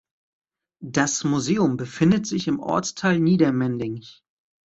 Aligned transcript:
Das 0.83 1.23
Museum 1.25 1.77
befindet 1.77 2.25
sich 2.25 2.47
im 2.47 2.59
Ortsteil 2.59 3.19
Niedermendig. 3.19 4.23